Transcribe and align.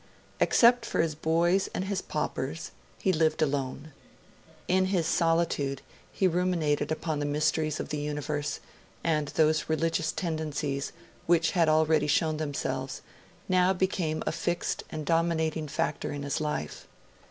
Except 0.39 0.83
for 0.83 0.99
his 0.99 1.13
boys 1.13 1.69
and 1.75 1.85
his 1.85 2.01
paupers, 2.01 2.71
he 2.99 3.13
lived 3.13 3.39
alone. 3.43 3.91
In 4.67 4.87
his 4.87 5.05
solitude, 5.05 5.83
he 6.11 6.27
ruminated 6.27 6.91
upon 6.91 7.19
the 7.19 7.25
mysteries 7.27 7.79
of 7.79 7.89
the 7.89 7.99
universe; 7.99 8.61
and 9.03 9.27
those 9.27 9.69
religious 9.69 10.11
tendencies, 10.11 10.91
which 11.27 11.51
had 11.51 11.69
already 11.69 12.07
shown 12.07 12.37
themselves, 12.37 13.03
now 13.47 13.73
became 13.73 14.23
a 14.25 14.31
fixed 14.31 14.83
and 14.89 15.05
dominating 15.05 15.67
factor 15.67 16.11
in 16.11 16.23
his 16.23 16.41
life. 16.41 16.87